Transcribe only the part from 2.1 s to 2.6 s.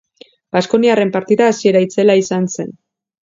izan